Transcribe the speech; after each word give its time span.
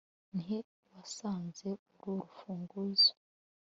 Ni 0.31 0.41
he 0.47 0.57
wasanze 0.93 1.67
uru 1.69 1.79
rufunguzo 2.21 3.11